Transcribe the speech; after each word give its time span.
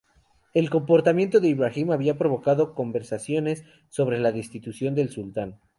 El 0.55 0.71
comportamiento 0.71 1.39
de 1.39 1.49
Ibrahim 1.49 1.91
había 1.91 2.17
provocado 2.17 2.73
conversaciones 2.73 3.65
sobre 3.89 4.19
la 4.19 4.31
destitución 4.31 4.95
del 4.95 5.09
sultán. 5.11 5.59